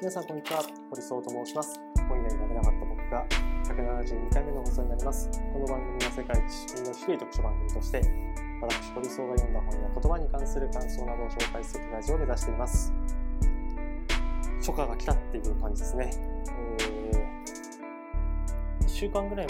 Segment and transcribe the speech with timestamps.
[0.00, 1.80] 皆さんこんにちは、堀総と申します。
[2.08, 3.26] 本屋になれなかった僕が
[3.64, 5.28] 172回目の放送になります。
[5.52, 8.00] この番組は世界一識の低い読書番組として、
[8.62, 12.92] 私、堀総が読んだ本や言葉に関する感想などを紹介するラジオを目指しています。
[14.60, 16.10] 初夏が来たっていう感じですね。
[16.80, 19.46] えー、1週間ぐらい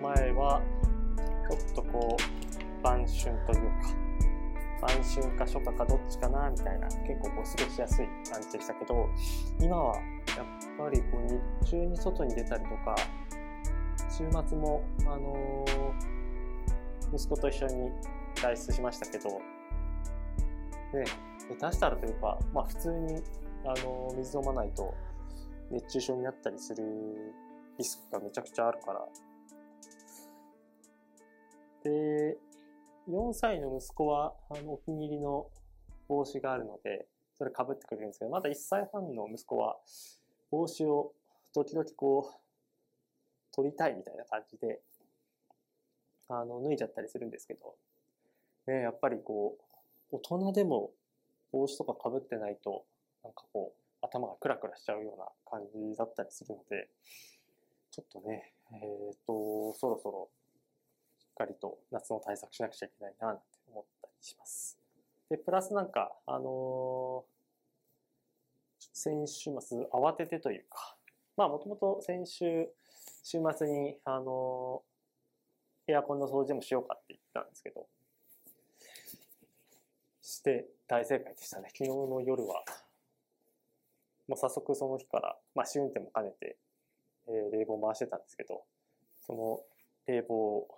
[0.00, 0.62] 前は、
[1.50, 4.07] ちょっとこう、晩春というか、
[4.80, 9.08] 晩春か初夏かどっちかなみたいな結構こう過ごしやすい感じでしたけど
[9.60, 10.46] 今はやっ
[10.78, 12.94] ぱりこう日中に外に出たりとか
[14.10, 17.90] 週末も、あのー、息子と一緒に
[18.34, 19.28] 外出しましたけど
[20.92, 21.04] で
[21.58, 23.22] 下手したらというか、まあ、普通に、
[23.64, 24.94] あのー、水飲まないと
[25.70, 26.84] 熱中症になったりする
[27.78, 29.00] リスクがめちゃくちゃあるから。
[31.84, 32.36] で
[33.08, 35.46] 4歳の息子はあのお気に入りの
[36.08, 37.06] 帽子があるので、
[37.38, 39.76] それ被ってくれるんですけど、まだ1歳半の息子は
[40.50, 41.12] 帽子を
[41.54, 44.80] 時々こう、取りたいみたいな感じで、
[46.28, 47.74] あの、脱いじゃったりするんですけど、
[48.66, 49.56] ね、やっぱりこ
[50.12, 50.90] う、大人でも
[51.50, 52.84] 帽子とか被ってないと、
[53.24, 56.88] なんかこう、頭がクラクラしちゃうような感じだったりするので、
[57.90, 60.28] ちょっとね、えっ、ー、と、そろそろ
[61.38, 64.76] かりと夏の対策しなくちゃいけないな、なんて思ったりします。
[65.30, 70.96] で、プラスなんか、あのー、先週末、慌ててというか、
[71.36, 72.68] まあ、もともと先週、
[73.22, 77.86] 週末に、あのー、エアコンの掃除もしようかって言ったんですけど、
[80.22, 81.68] して大正解でしたね。
[81.68, 82.64] 昨日の夜は、
[84.26, 86.56] もう早速その日から、まあ、試運転も兼ねて、
[87.28, 88.64] えー、冷房回してたんですけど、
[89.26, 89.60] その
[90.06, 90.77] 冷房を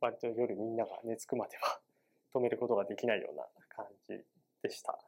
[0.00, 1.80] 割と夜みんなが寝つくまでは
[2.34, 4.24] 止めることができないような感じ
[4.62, 4.98] でした。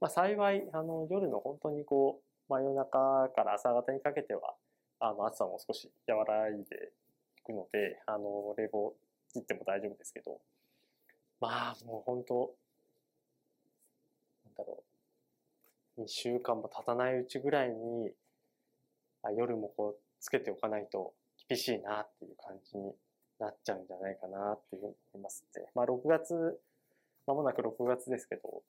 [0.00, 4.56] まあ、幸い、あの、夜の本当にこう、真夜中から朝方にかけては、
[4.98, 6.92] あの、暑さも少し和らいで
[7.38, 8.96] いくので、あの、冷房
[9.32, 10.40] 切っても大丈夫ですけど、
[11.38, 12.54] まあ、もう本当、
[14.44, 14.84] なんだろ
[15.98, 18.12] う、2週間も経たないうちぐらいに、
[19.22, 21.14] あ夜もこう、つけておかないと
[21.48, 22.94] 厳しいなっていう感じに
[23.40, 25.68] なっちゃうんじゃないかなっていうふうに思いますって。
[25.74, 26.60] まあ6月、
[27.26, 28.62] まもなく6月ですけど、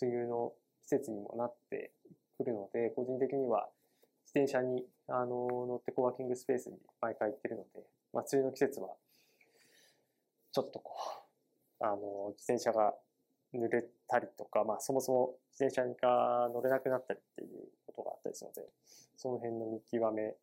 [0.00, 0.52] 梅雨の
[0.82, 1.92] 季節にもなって
[2.38, 3.68] くるので、個人的には
[4.24, 8.90] 自転車にあの乗ってコワーキングスペースに毎回行ってるので、まあ梅雨の季節は
[10.52, 10.94] ちょっとこ
[11.80, 12.94] う、あの、自転車が
[13.54, 18.68] 濡れたりとか、まあそもそも自転車が乗れなくなったりっていうことがあったりするので、
[19.16, 20.34] その辺の見極め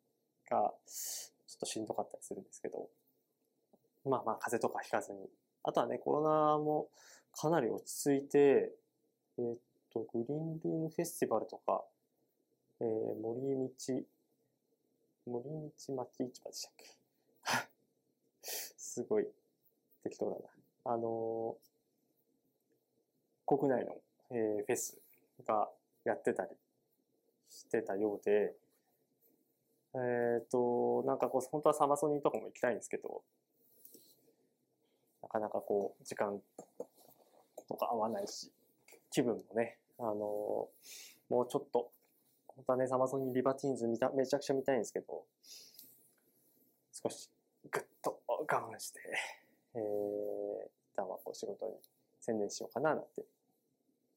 [0.48, 2.88] がちょっとしんどかったりするんですけど、
[4.04, 5.28] まあまあ風邪とかひかずに。
[5.62, 6.88] あとはね、コロナも
[7.32, 8.72] かなり落ち着いて、
[9.38, 9.58] えー、っ
[9.92, 11.82] と、グリーンルームフェスティバルとか、
[12.80, 13.70] えー、森道、
[15.26, 16.86] 森道町市場でしたっけ？
[18.42, 19.26] すごい
[20.02, 20.92] 適当だな。
[20.92, 23.96] あのー、国内の、
[24.30, 24.98] えー、フェス
[25.44, 25.70] が
[26.04, 26.56] やってたり
[27.50, 28.56] してたようで、
[29.94, 29.96] え
[30.42, 33.22] っ、ー、と、なんかこう、本当はサマソニーとかも行きたいんですけど、
[35.28, 36.40] なかなかこう、時間
[37.68, 38.50] とか合わないし、
[39.10, 40.14] 気分もね、あのー、
[41.28, 41.90] もうちょっと、
[42.46, 45.24] 本当はね、サマソニーリバティーンズ見た、めちゃくちゃ見たいんですけど、
[46.92, 47.30] 少し
[47.70, 49.00] ぐっと我慢して、
[49.74, 51.72] えー、一旦はこう仕事に
[52.20, 53.22] 専念しようかななんて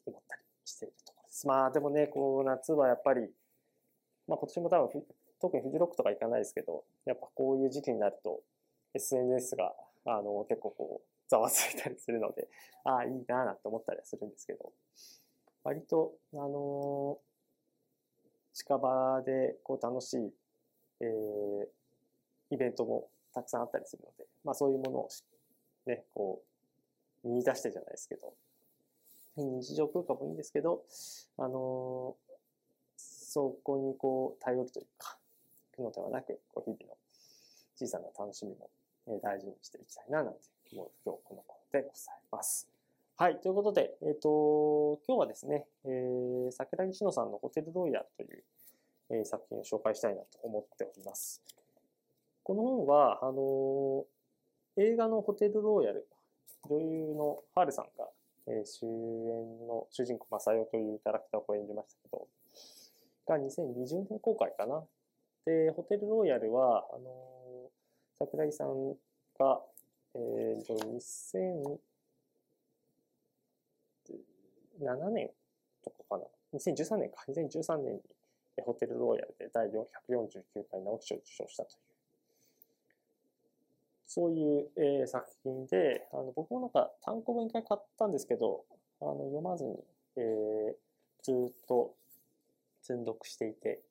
[0.05, 1.45] 思ったりしているところです。
[1.45, 3.29] まあでもね、こう夏はやっぱり、
[4.27, 5.03] まあ今年も多分、
[5.41, 8.41] 特にフジロックとか行かないですけど、やっぱこういう時期になると
[8.93, 9.73] SNS が
[10.05, 12.49] あの、結構こう、ざわついたりするので、
[12.83, 14.73] ああ、いいなぁなんて思ったりはするんですけど、
[15.63, 17.19] 割と、あの、
[18.53, 20.33] 近場でこう楽しい、
[20.99, 21.67] えー、
[22.49, 25.09] イベントもたくさんあったりするので、まあそういうものを
[25.85, 26.43] ね、こ
[27.23, 28.33] う、見出してじゃないですけど、
[29.37, 30.83] 日常空間もいいんですけど、
[31.37, 32.33] あのー、
[32.97, 35.17] そこにこう、頼るというか、
[35.77, 36.97] 行くのではなく、こう日々の
[37.77, 38.69] 小さな楽しみも
[39.07, 40.39] え大事にしていきたいな、なんて
[40.73, 42.67] 思う今日この頃でございます。
[43.17, 43.39] はい。
[43.39, 48.43] ということで、えっ、ー、と、今日はですね、えー、桜木志乃さんのホテルロイヤルという、
[49.11, 51.41] えー、作品を紹介したいなと思っております。
[52.43, 54.05] この本は、あの、
[54.77, 56.07] 映画のホテルロイヤル、
[56.67, 58.09] 女優のハールさんが、
[58.47, 62.27] えー、主演の主人公、マサヨというキャラクターを演じましたけど、
[63.27, 64.83] が2020年公開かな。
[65.45, 67.40] で、ホテルロイヤルは、あの
[68.21, 68.93] 桜井さん
[69.39, 69.63] が、
[70.13, 70.75] えー、と、
[74.75, 75.31] 2007年
[75.83, 76.25] とかかな。
[76.53, 78.01] 2013年か、2013年に
[78.63, 79.73] ホテルロイヤルで第149
[80.69, 81.77] 回直木賞を受賞したという、
[84.05, 88.65] そういう、えー、作品で、あの僕もなんか単行本一回買ったんですけど、
[89.01, 89.83] あの読まずに、
[90.17, 90.75] えー、
[91.23, 91.35] ずっ
[91.67, 91.95] と
[92.83, 93.81] 積読していて、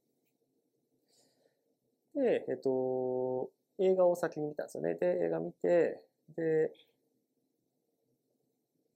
[2.15, 3.51] で、えっと、
[3.81, 4.95] 映画を先に見たんですよね。
[4.95, 6.01] で、映画見て、
[6.37, 6.73] で、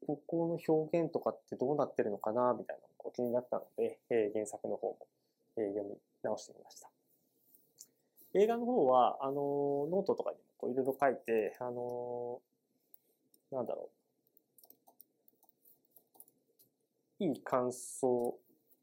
[0.07, 5.07] ここの表現とかってどうなってるのかな、みたいなのが気になったので、えー、原作の方も、
[5.57, 6.91] えー、読み直してみました。
[8.35, 12.43] 映画の方は、あの、ノートとかにもいろいろ書いて、あの、
[13.51, 13.89] なんだろ
[17.21, 17.25] う。
[17.25, 18.37] いい感想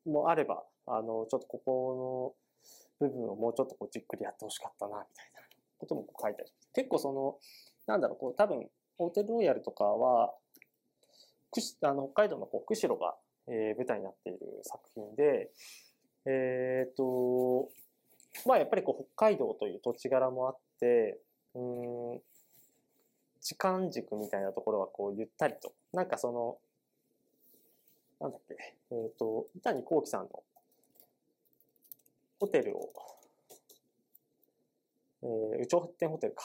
[0.06, 2.36] もあれば、あの、ちょっとここ
[3.00, 5.42] の部分をもうちょっとこうじっくりやってほしかったな、みたいな
[5.82, 7.38] ことも書いたり結構その、
[7.88, 10.34] なんだろう、こう多分、ホテルロイヤルとかは、
[11.82, 13.16] あの北海道のこう釧路が、
[13.48, 15.52] えー、舞台になっている作品で、
[16.26, 17.70] えっ、と、
[18.46, 21.20] まあやっぱりこう北海道という土地柄もあって、
[21.56, 21.60] う
[22.16, 22.22] ん、
[23.42, 26.58] 時間軸みたいなところはこうゆったりと、なんかその、
[28.22, 28.56] なんだっけ、
[28.92, 30.30] えっ、ー、と、伊谷幸喜さんの
[32.40, 32.94] ホテルを、
[35.24, 36.44] えー、宇頂天ホテルか。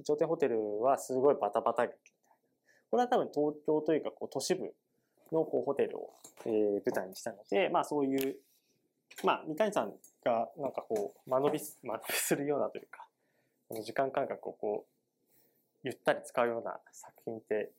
[0.00, 2.34] 宇頂天ホテルはすごいバタバタ劇みたいな。
[2.90, 4.74] これは多分東京というかこう都市部
[5.32, 6.10] のこうホテルを、
[6.46, 8.36] えー、舞台にしたので、まあそういう、
[9.24, 9.92] まあ三谷さん
[10.24, 13.06] がなんかこう間延び、 間延びするようなというか、
[13.68, 14.90] この時間感覚をこう、
[15.82, 17.72] ゆったり使うような作品って、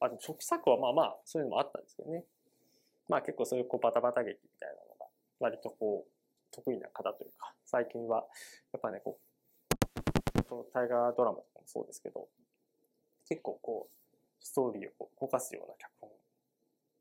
[0.00, 2.24] あ、でも初期作はまあまあそういうのもあったんですけどね。
[3.08, 5.06] まあ結構そういうこうバタバタ劇みたいなのが
[5.38, 6.10] 割とこう
[6.50, 8.26] 得意な方というか、最近は
[8.72, 9.25] やっぱね、こう、
[10.48, 12.28] その大河ドラマとかもそうですけど、
[13.28, 16.10] 結構こう、ストーリーを動かすような脚本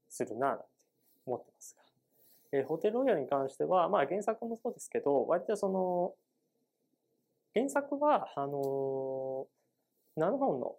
[0.09, 0.65] するなぁなんて
[1.25, 1.83] 思ってますが。
[2.51, 6.13] えー、ホテルロイヤルに関しては、まあ原作もそうですけど、割とその、
[7.53, 10.75] 原作は、あのー、7本の、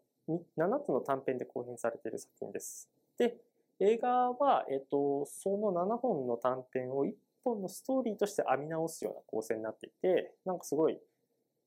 [0.59, 2.89] 7つの短編で構編されている作品です。
[3.19, 3.37] で、
[3.79, 7.13] 映画は、えっ、ー、と、その7本の短編を1
[7.45, 10.99] 本のストーリーとして編み直すような構成になっていて、なんかすごい、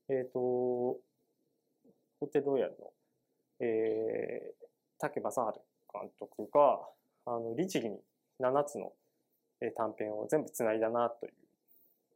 [0.10, 0.40] えっ、ー、と、
[2.20, 2.92] ホテルロイヤルの、
[3.60, 4.66] えー、
[4.98, 5.60] 竹正治
[5.94, 6.80] 監督が、
[7.26, 8.00] あの、律儀に
[8.40, 8.92] 7つの
[9.76, 11.34] 短編を全部繋いだなという。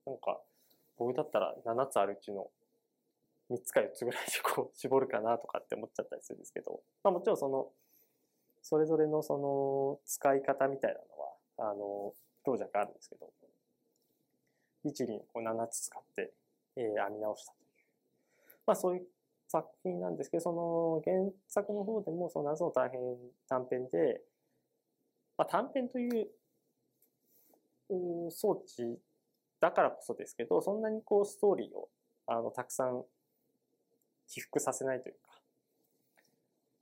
[0.06, 0.40] なんか、
[0.98, 2.48] 僕だったら7つあるうちの
[3.52, 7.72] 3つか4つぐらいでこう 絞るかなとかって思っちゃったりするんですけど、まあもちろんその、
[8.62, 13.32] それぞれのその使い方みたいなのは、あの、強弱あるんですけど、
[14.84, 16.34] 一輪を7つ使って、
[16.76, 17.63] えー、編み直したと。
[18.66, 19.08] まあそういう
[19.48, 23.00] 作品なんですけど、その原作の方でもその謎の大変
[23.48, 24.22] 短編で、
[25.38, 26.28] まあ短編という
[28.32, 29.00] 装置
[29.60, 31.90] だからこそですけど、そんなにこうストーリーを
[32.28, 33.04] あのたくさん
[34.28, 35.20] 起伏させないというか、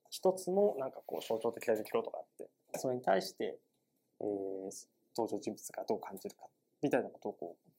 [0.10, 3.58] 一つのなんかこう象徴的な出来事があって、それに対して、
[4.22, 4.72] えー、
[5.18, 6.46] 登場人物がどう感じるか、
[6.82, 7.72] みたいなことをこう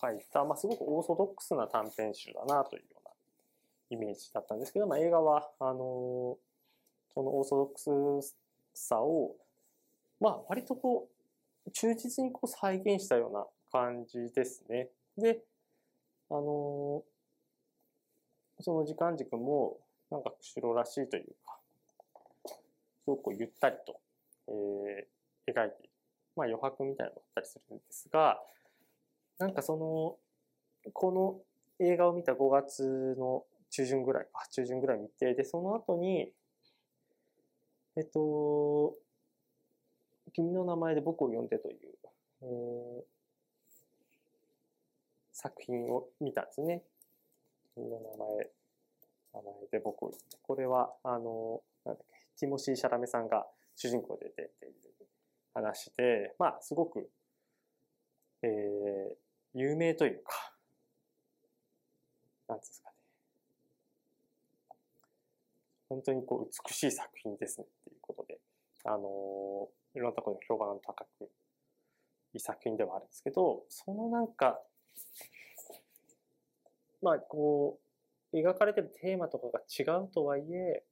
[0.00, 2.82] 書いた、まあ、すごくオーソドックスな短編集だなという
[3.90, 6.36] イメージだったんですけど、まあ、映画は、あの
[7.14, 8.36] そのオーソドックス
[8.74, 9.34] さを、
[10.20, 11.08] まあ、割とこ
[11.66, 14.88] う、忠実にこう再現したような感じですね。
[15.16, 15.42] で、
[16.30, 17.02] あの
[18.60, 19.78] その時間軸も、
[20.10, 21.58] なんか釧路らしいというか、
[22.46, 22.60] す
[23.06, 24.00] ごくゆったりと、
[24.48, 25.90] えー、描いている。
[26.36, 28.40] まあ余白みたいなのがあったりするんですが、
[29.38, 31.40] なんかその、この
[31.84, 36.32] 映画を見た5月の中旬ぐらいか、中旬ぐらい見て、で、その後に、
[37.96, 38.94] えっと、
[40.32, 41.76] 君の名前で僕を呼んでという、
[42.42, 43.02] えー、
[45.32, 46.82] 作品を見たんですね。
[47.74, 48.50] 君の名前、
[49.34, 50.24] 名前で僕を呼んで。
[50.42, 55.08] これは、あの、なんだっけ、ティモシー・シャラメさんが主人公で出ている
[55.54, 57.10] 話で、まあ、すごく、
[58.42, 59.16] えー、
[59.54, 60.54] 有名というか、
[62.48, 62.97] なんですかね。
[65.88, 68.38] 本当にこう美しい作品ですねっていうことで、
[68.84, 71.30] あのいろんなところで評判の高く
[72.34, 74.60] いい作品ではあるんですけど、そのなんか、
[77.02, 77.78] まあこ
[78.32, 80.82] う、描かれてるテーマとかが違うとはいえ、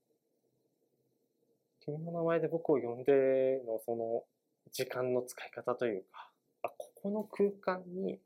[1.81, 4.25] 君の名前で僕を呼んでのその
[4.73, 6.31] 時間の使い方というか、
[6.63, 8.19] あ、ここの空間に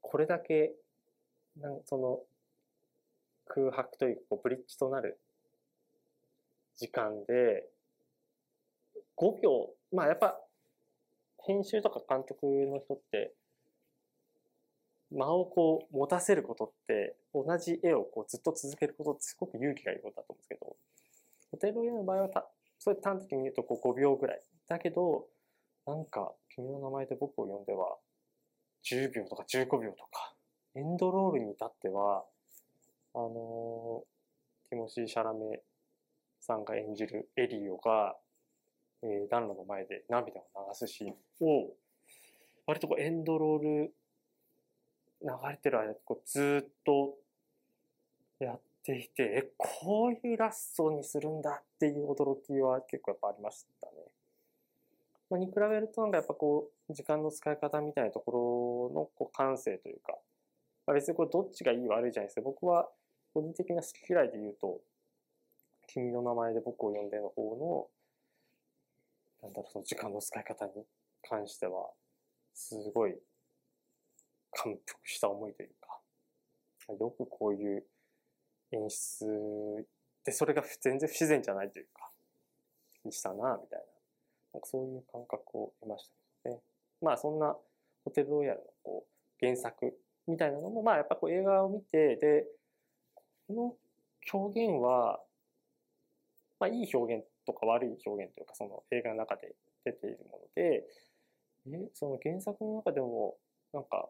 [0.00, 0.72] これだけ、
[1.60, 2.20] なんその、
[3.46, 5.18] 空白というか、ブリッジとなる
[6.78, 7.68] 時間で、
[9.16, 10.40] 5秒、まあやっぱ、
[11.44, 13.34] 編集とか監督の人って、
[15.10, 20.76] 間をこう持たせることって、同じ絵をこうずっと続けることってすごく勇気がいることだと思うんですけど、
[21.50, 24.42] ホテルロイヤルの場合はた、そうやって端的に言うとこう5秒ぐらい。
[24.68, 25.26] だけど、
[25.84, 27.96] なんか、君の名前で僕を呼んでは、
[28.84, 30.34] 10秒とか15秒とか、
[30.76, 32.24] エンドロールに至っては、
[33.14, 34.18] あのー
[34.70, 35.62] ティモシー・シャラメ
[36.40, 38.16] さんが演じるエリオが、
[39.02, 41.70] えー暖炉の前で涙を流すシーンを、
[42.66, 43.92] 割とこうエンドロール
[45.22, 47.16] 流れてる間、こうずーっと
[48.38, 53.92] やっていて、え、こういうラストにするんだっていう驚きは結構やっぱありましたね。
[55.30, 60.16] まあ、に比べるとなんかやっぱこう、時間の使い方みたいなところのこう感性というか、
[60.86, 62.88] まあ、別にこれどっちがいい悪いじゃないですけど、僕は
[63.34, 64.80] 個人的な好き嫌いで言うと、
[65.88, 67.88] 君の名前で僕を呼んでの方の、
[69.42, 70.72] なんだろう、その時間の使い方に
[71.28, 71.90] 関しては、
[72.54, 73.16] すごい
[74.52, 76.00] 感服した思いというか、
[76.88, 77.86] よくこういう
[78.72, 79.86] 演出
[80.24, 82.10] で、それが全然不自然じゃないというか、
[83.04, 83.84] にしたな、みたいな。
[84.54, 86.62] なんかそういう感覚を得ましたけどね。
[87.00, 87.56] まあそんな
[88.04, 92.46] ホテルロイヤルのこう原作みたいなのも、まあやっぱこう映画を見て、で、
[93.46, 93.76] この
[94.32, 95.20] 表現は、
[96.60, 100.86] まあいい表現とか悪い表現というか、その映画の中で出ているもので、
[101.66, 103.36] え、その原作の中でも、
[103.72, 104.08] なんか、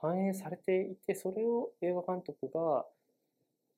[0.00, 2.86] 反映されていて、それを映画監督が、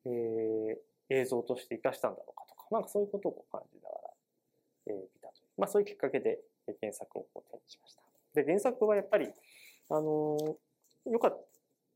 [0.04, 0.76] えー
[1.08, 4.10] 映像として活かしたんだろうかとか、なんかそういうことを感じながら、
[4.88, 5.34] えー見たと。
[5.56, 6.40] まあそういうきっかけで
[6.80, 8.02] 原作をこう手にしました。
[8.34, 9.28] で、原作はやっぱり、
[9.88, 10.56] あのー
[11.08, 11.46] 良かっ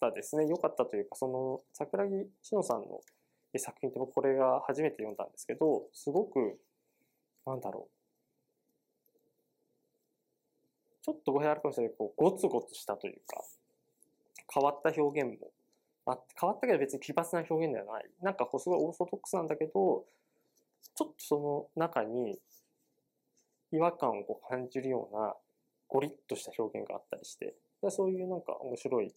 [0.00, 0.46] たですね。
[0.46, 3.00] 良かったというか、その、桜木志乃さんの
[3.58, 6.60] 作品って僕これが初めて読んだんですけど、すごく、
[7.46, 8.00] なんだろう。
[11.02, 13.42] ちょっと語弊あるかもしれないけど、こうゴツゴツしたというか、
[14.52, 15.50] 変わった表現も
[16.06, 18.10] あ、変わったけど別に奇抜な表現ではない。
[18.22, 20.04] なんかこうすごいオーソドックスなんだけど、
[20.94, 22.38] ちょっとその中に
[23.72, 25.34] 違和感をこう感じるような
[25.88, 27.54] ゴリッとした表現があったりして、
[27.88, 29.12] そういうなんか面白い、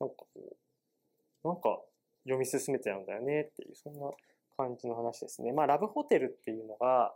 [0.00, 1.80] なんかこう、なんか
[2.24, 4.10] 読み進めてなんだよねっていう、そんな
[4.56, 5.52] 感じの話ですね。
[5.52, 7.12] まあラブホテルっていうのが、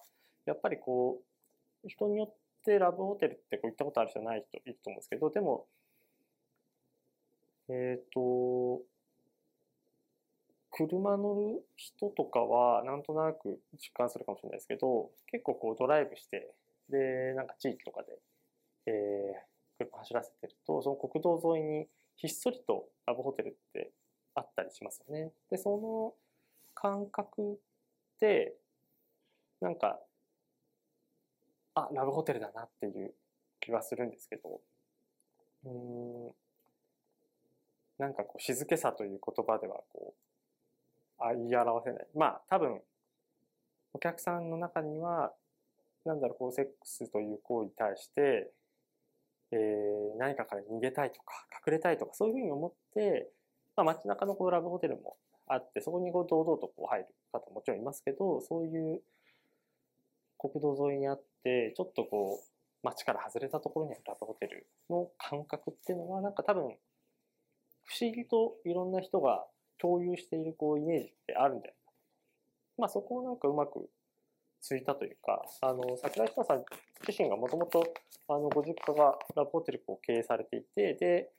[0.47, 1.21] やっぱりこ
[1.85, 2.35] う、人によっ
[2.65, 5.67] てラブホテルってこう行ったことある人ない人いると思うんですけど、でも、
[7.69, 8.81] えっ、と、
[10.71, 16.55] 車乗る人とかはなんとなく実感するかもしれないですけど、結構こうドライブして、
[16.91, 18.13] で、なんか地域とかで、
[18.87, 21.87] えー、車走らせてると、その国道沿いに
[22.17, 23.91] ひっそりとラブホテルって
[24.37, 25.33] あったりしますよね。
[25.51, 26.15] で、その
[26.75, 27.57] 感覚っ
[28.21, 28.55] て、
[29.61, 29.99] なんか、
[31.75, 33.15] あ、ラブホテルだなっていう
[33.61, 34.61] 気はするんですけど、
[35.65, 36.35] うん、
[37.99, 40.15] なんかこう静けさという言葉ではこ
[41.19, 42.07] う、あ言い表せない。
[42.15, 42.81] まあ多分、
[43.95, 45.33] お客さんの中には、
[46.05, 48.51] なんだろう、こうセックスという行為に対して、
[49.51, 53.31] えー、何かから逃げたいとか、隠れたいとか、そういうふうに思って、
[53.77, 55.17] まあ街中のこうラブホテルも
[55.47, 59.03] あって、そこにこう堂々とこう入る方ももちろんいますけど、そういう
[60.39, 62.47] 国道沿いにあって、ちょっとこう、
[62.83, 66.77] 街から外れたところにあるラブホテルの感覚っていうのは、なんか多分、
[67.85, 69.47] 不思議といろんな人が
[69.79, 71.93] 共有しているこうイメージってあるんじゃないか。
[72.79, 73.89] まあそこをなんかうまく
[74.61, 76.65] ついたというか、あの、桜井さん
[77.07, 77.85] 自身がもともと、
[78.29, 81.31] あの、ご実家がラブホテルを経営されていて、で、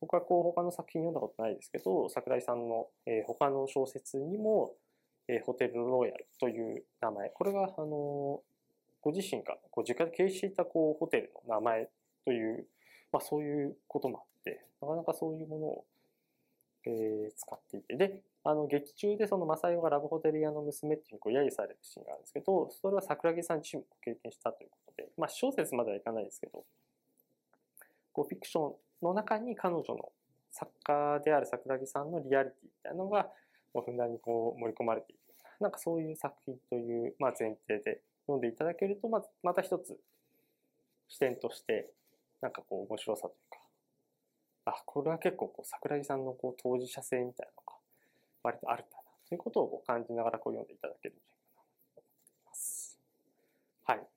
[0.00, 4.72] 僕はこう他の作品読んだことないですけど、桜井さんの、えー他の小説にも、
[5.28, 8.42] えーホテルロイヤルという名前、これが、あの
[9.00, 11.88] ご自身がこう実家で経営していたこうホテルの名前
[12.24, 12.66] という、
[13.12, 15.84] まあそういうこともあって、なかなかそういうものを、
[16.86, 26.62] えー使っていて、で、あの劇中でそのマサイオがラブホテル屋の娘っていうふうにこう揶揄されるシーンがあるんですけど、それは桜木さん自身も経験したということで、まあ小説まではいかないですけど、
[28.12, 30.12] こうフィクションの中に彼女の
[30.50, 33.28] 作家である桜木さんのリアリティみたいなのが、
[33.74, 35.20] もうふんだんにこう盛り込まれている。
[35.60, 39.98] なんかそういう作品という、まあ、前提で読んでいただけると、ままた一つ
[41.08, 41.90] 視点として、
[42.40, 43.58] なんかこう面白さというか、
[44.66, 47.78] あ、これは結構こう桜木さんのこう当事者性みたいなのが
[48.42, 51.62] 割とあるんだな、ということをこう感じながらこう読んでいただけるんじゃないかな
[51.94, 52.98] と思います。
[53.84, 54.13] はい。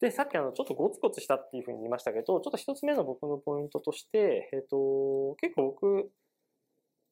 [0.00, 6.10] で、さっきあの、ちょっとゴツゴツしたっていうふうに言いましたけど、ちょっと一つ目の僕のポイントとして、えっ、と、結構僕、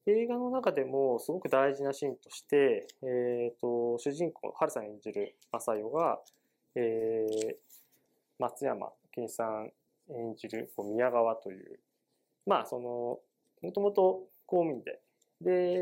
[0.07, 6.21] 映画の中でもすごく大事なシーンとして、えっ、と、主人公、ハルさん演じるマサヨが、
[6.77, 7.57] えー
[8.39, 9.71] 松山武井さん
[10.11, 11.79] 演じる宮川という、
[12.47, 13.19] まあその、
[13.63, 15.01] もともと公務員で、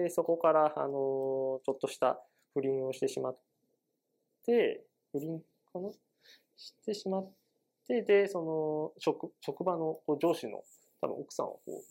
[0.04, 2.20] で、そこから、あの、ちょっとした
[2.54, 3.37] 不倫をしてしまっ
[4.46, 5.40] て、不倫
[5.73, 5.90] かな？
[6.56, 7.32] してしまっ
[7.87, 10.62] て、で、その、職、職場の上司の
[11.00, 11.82] 多分奥さんをこう、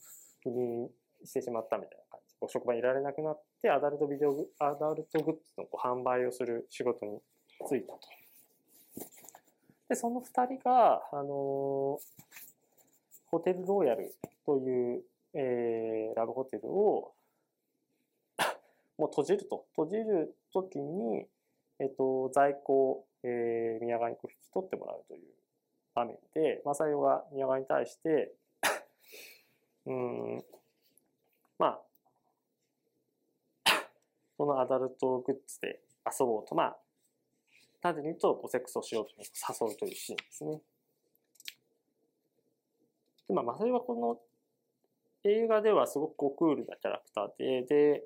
[0.41, 0.89] 不倫
[1.25, 2.36] してしまったみたいな感じ。
[2.39, 7.20] こう職場にいられなくなって、アダルトビデオ、アダルトグッズのこう販売をする仕事に
[7.70, 8.00] 就いたと。
[9.89, 12.00] で、その二人が、あの
[13.34, 14.13] ホテルローヤル
[14.46, 15.03] という、
[15.34, 17.13] えー、ラブホテルを
[18.98, 19.65] もう閉じると。
[19.75, 21.27] 閉じるときに、
[21.79, 25.22] えっと、在庫、えー、宮川にこう引き取ってもらうという
[25.96, 28.34] 場面で、正代が宮川に対して
[29.86, 30.46] うん、
[31.58, 31.82] まあ、
[34.38, 35.82] そのアダルトグッズで
[36.20, 36.77] 遊ぼうと、まあ、
[37.82, 40.62] 単純に言うと、こうセックスをしようと誘うというシーンですね。
[43.27, 44.20] で、まあ、正代はこの
[45.24, 48.03] 映画ではすごくこうクールなキャラクターで、で、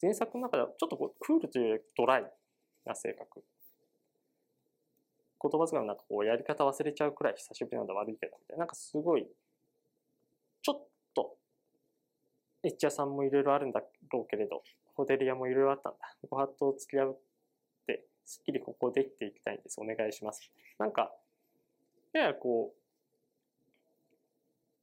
[0.00, 2.32] 前作の中ではちょっとこうクールというよりドライ
[2.84, 3.42] な性格。
[5.40, 8.60] 言葉遣いのなんかこうやり方忘れちゃうくらい久しぶりなんだ悪いけどみたいな。
[8.60, 9.26] なんかすごい、
[10.62, 11.36] ちょっと、
[12.64, 14.62] エッチ屋さんもいろいろあるんだろうけれど、
[14.94, 15.98] ホテル屋もいろいろあったんだ。
[16.28, 17.18] ご法度を付き合っ
[17.86, 19.80] て、すっきりここできていきたいんです。
[19.80, 20.50] お願いします。
[20.78, 21.12] なんか、
[22.12, 22.78] ややこう、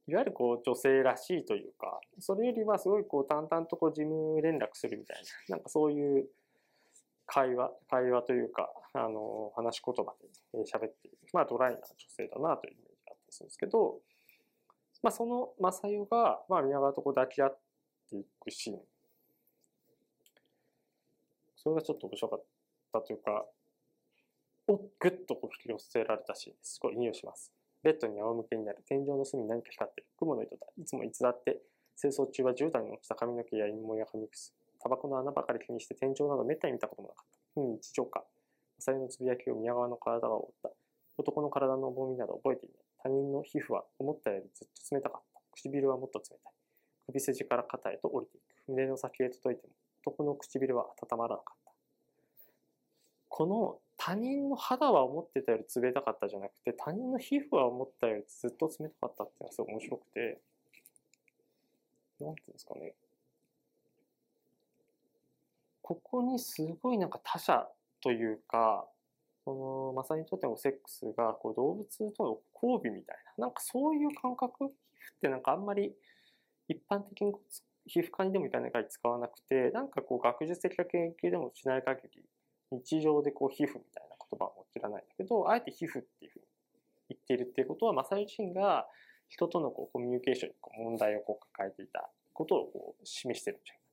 [0.08, 6.28] いわゆるこう女性らしいというか、それよりはすごいこう淡々とこう事務連絡するみたいな、なんかそういう
[7.26, 10.14] 会話、会話というか、あの、話し言葉
[10.52, 14.00] で喋っている、まあドライな女性だなというイメージがあったりするんですけど、
[15.02, 17.58] まあその正代が、まあ宮川とこう抱き合っ
[18.08, 18.80] ていくシーン。
[21.56, 22.44] それがちょっと面白かっ
[22.92, 23.44] たというか、
[24.68, 26.78] おぐっとこう引き寄せられたシーンです。
[26.80, 27.52] これ引用します。
[27.82, 28.82] ベッドに仰向けになる。
[28.88, 30.06] 天井の隅に何か光ってる。
[30.18, 30.66] 雲の糸だ。
[30.76, 31.60] いつもいつだって。
[32.00, 34.52] 清掃中は絨毯に落ちた髪の毛や陰謀や髪くす。
[34.86, 37.60] タバコの穴ばかり気にして天井などめったに見たこともなかった。
[37.60, 38.22] 非日常か。
[38.78, 40.70] アサリのつぶやきを宮川の体が覆った。
[41.18, 42.78] 男の体の重みなど覚えていない。
[43.02, 45.40] 他人の皮膚は思ったよりずっと冷たかった。
[45.56, 46.52] 唇はもっと冷たい。
[47.08, 48.44] 首筋から肩へと降りていく。
[48.68, 49.72] 胸の先へと解いても、
[50.06, 51.72] 男の唇は温まらなかった。
[53.28, 60.40] この他人の肌は思ってたより冷たかったじゃなくて、他人の皮膚は思ったよりずっと冷たかったっていうのはすごい面白くて、
[62.20, 62.94] なんていうんですかね。
[65.86, 67.64] ここにすごいなんか他者
[68.02, 68.84] というか、
[69.44, 74.72] その、まさにとってもセックスがこう動物との交尾みたいな、なんかそういう感覚皮膚っ
[75.20, 75.94] てなんかあんまり
[76.66, 77.34] 一般的に
[77.86, 82.24] 皮膚科にでもいかない限り使わなくて、なんかこう学術的な研究でもしない限り、
[82.72, 86.44] 日常でこう皮膚みたいな言葉は知らないんだけど、あえて皮膚っていうふうに
[87.10, 88.88] 言っているっていうことは、正代自身が
[89.28, 93.85] 人とのこうコミュニケーションにこう問題をこう抱えていたことをこう示してるんじゃないか。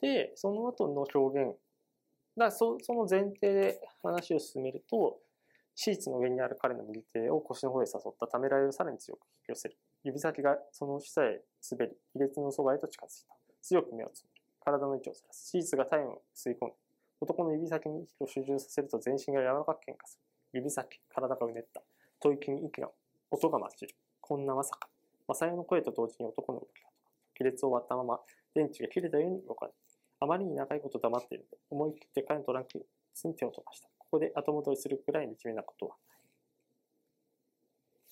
[0.00, 1.56] で、その後の表現、
[2.36, 5.18] だそその前提で話を進めると、
[5.74, 9.76] シーツの上にある彼の右手を腰の方へ誘ったためらいをさらに強く引き寄せる。
[10.04, 13.34] 指先がその下へ滑り、亀裂のそばへと近づいた。
[13.62, 14.42] 強く目をつむる。
[14.64, 15.50] 体の位置をずらす。
[15.50, 16.74] シーツが体温を吸い込んで、
[17.20, 20.18] 男の指先に息を集中させると全身が柔らかく変化す
[20.52, 20.60] る。
[20.60, 21.82] 指先、体がうねった。
[22.20, 22.90] 吐息に息が、
[23.30, 23.94] 音が混じる。
[24.20, 24.88] こんなまさか。
[25.26, 26.88] マサヨの声と同時に男の動きが
[27.38, 28.20] 亀裂を割ったまま、
[28.54, 29.74] 電池が切れたように動かない。
[30.20, 33.88] あまりに長いこと黙っているので、思い切って彼のトランクに手を飛ばした。
[33.98, 36.18] ここで後戻りするくらい惨めなことはない。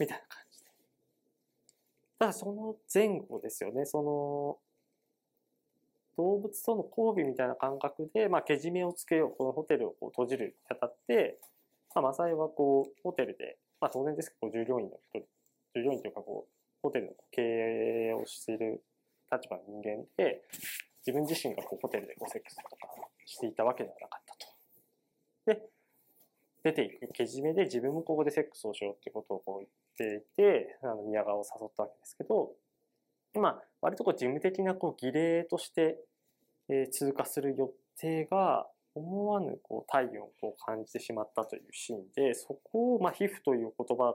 [0.01, 0.67] みたいな感じで。
[2.19, 3.85] ただその前後ですよね。
[3.85, 4.59] その、
[6.17, 11.39] 動物との交尾みたいな感覚で、まあ、けじめをつけよう、このホテルをこう閉じるにあたって、
[11.95, 15.29] まあ、マサイはこう、ホテルで、まあ、当然ですけど、従業員の一人、
[15.75, 18.83] 従業員というかこう、ホテルの経営をしている
[19.31, 20.43] 立場の人間で、
[21.07, 22.69] 自分自身がこうホテルでこうセックスとか
[23.25, 24.47] していたわけではなかったと。
[25.47, 25.63] で、
[26.65, 29.67] 出ていくけじめで自分もここでセックスをしようってことをこう
[30.01, 32.53] 言っていて、あの、宮川を誘ったわけですけど、
[33.35, 35.99] まあ、割とこう事務的なこう儀礼として、
[36.69, 38.67] えー、通過する予定が、
[38.97, 44.15] 思わぬこう体温をこう感じてしまったというシーンで、そこを、まあ、皮膚という言葉が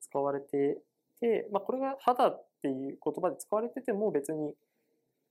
[0.00, 0.82] 使われて
[1.16, 4.54] いて、まあ、これが肌っていう言葉で使われてても別に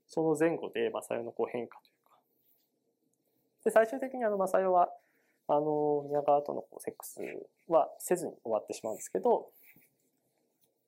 [0.07, 2.17] その前後でマサヨのこう変化というか。
[3.65, 4.89] で、最終的にあのマサヨは、
[5.47, 7.21] あの、宮川とのこうセックス
[7.67, 9.49] はせずに終わってしまうんですけど、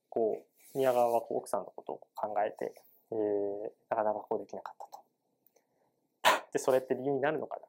[0.10, 2.74] こう、宮川はこう奥さんのことを考えて、
[3.12, 5.00] えー、なかなかこうできなかったと。
[6.54, 7.62] で、それって理由になるのかな。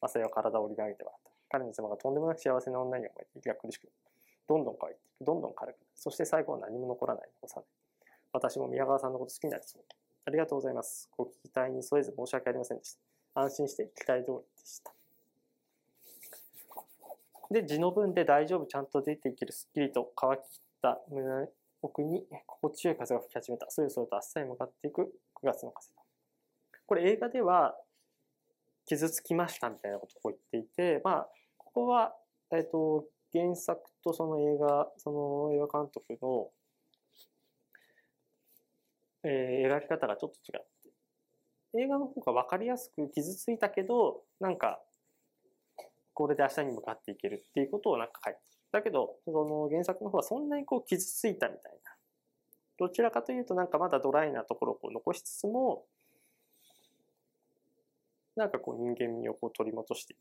[0.00, 1.30] まあ、それは体を折り上げて笑った。
[1.48, 3.88] 彼の妻がとんでもなく幸せな女に思えて息が苦しく、
[4.48, 5.76] どんどん乾いていく、どんどん軽く。
[5.94, 7.66] そして最後は何も残らない、残さない。
[8.32, 9.82] 私も宮川さんのこと好きになりそう。
[10.26, 11.08] ありがとうございます。
[11.16, 12.98] ご期待に添えず申し訳ありませんでし
[13.34, 13.40] た。
[13.42, 14.92] 安心して期待通りでした。
[17.50, 21.48] で、字の文で大丈夫、ちゃんと出ていける、すっきりと乾ききった胸
[21.80, 23.66] 奥に心地よい風が吹き始めた。
[23.70, 25.02] それそれとあっさり向かっていく
[25.42, 26.02] 9月の風だ。
[26.86, 27.76] これ映画では
[28.86, 32.14] 傷つきましたみたいなことを言っていて、まあ、ここは、
[32.52, 36.48] えっ、ー、と、原作とその映画、その映画監督の、
[39.28, 40.64] えー、描き方がちょっと違っ
[41.74, 44.80] て、映画の方が分かりやすく傷ついたけど、なんか、
[46.14, 48.46] これで明日に向かっていけるっていうことをなんか書いてる。
[48.70, 51.92] だけど、その原作の方はそんなにこう傷ついたみたいな。
[52.78, 55.84] どちらかというとなんかまだドライなところをこう残しつつも、
[58.36, 60.20] なんかこう人間味をこう取り戻していく。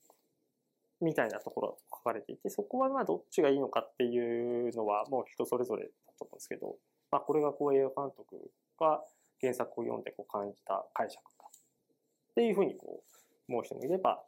[1.02, 6.78] みたいなところが書かれていて、そこはまあどっちがいいのかっていうのはもう人それぞれだと思うんですけど、
[7.12, 9.02] まあこれがこう映画監督が
[9.42, 14.22] 原作を読んでこう感じた解釈かっていうふうにこう思う人もいれば、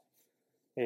[0.75, 0.81] え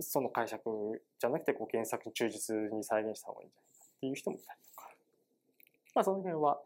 [0.00, 4.88] ー、その解釈じゃなくてこう原作に忠実に再現した方がいいんじゃないかっていう人もいたりとか、
[5.94, 6.58] まあその辺は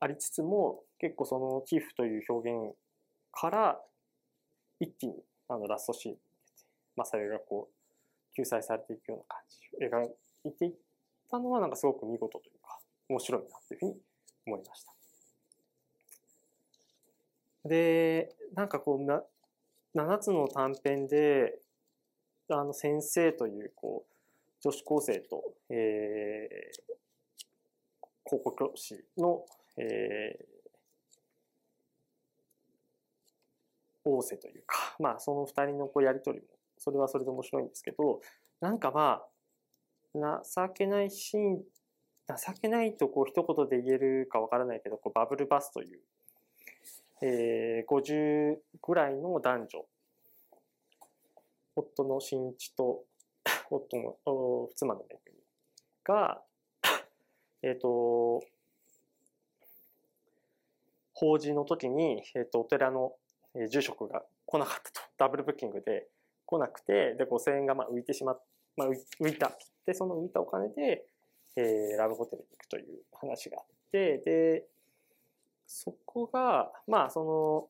[0.00, 2.74] ありつつも結構その寄付という表現
[3.32, 3.78] から
[4.80, 5.14] 一気に
[5.48, 6.18] あのラストシーンに
[6.96, 10.72] まあそれがこう救済されていくような感じを描いていっ
[11.30, 12.57] たのはなんかすごく見事という
[13.08, 13.96] 面白いなというふうに
[14.46, 14.92] 思いました。
[17.64, 19.22] で、なんかこうな、
[19.94, 21.58] 7つの短編で、
[22.50, 24.12] あの先生というこう
[24.62, 26.94] 女子高生と、えー、
[28.24, 29.44] 高校教師の、
[29.76, 36.46] えー、仰せというか、まあその二人のこうやりとりも、
[36.78, 38.20] それはそれで面白いんですけど、
[38.60, 39.22] なんかま
[40.14, 41.62] あ、情けないシーン、
[42.36, 46.00] 情けないとこう一言で言えるかわからないけど、こうバブルバスという、
[47.22, 49.86] えー、50ぐらいの男女、
[51.76, 53.04] 夫の新一と
[53.70, 55.38] 夫の妻のめぐみ
[56.04, 56.42] が、
[57.62, 58.42] えっ、ー、と、
[61.14, 63.14] 法事の時に、えっ、ー、と、お寺の
[63.68, 65.08] 住職が来なかったと。
[65.18, 66.08] ダブルブッキングで
[66.46, 68.42] 来なくて、で、5000円がまあ浮いてしまっ、
[68.76, 69.52] まあ浮いた。
[69.84, 71.04] で、その浮いたお金で、
[71.58, 74.64] えー、ラブホテルに行くという話があって、で、
[75.66, 77.68] そこが、まあ、その、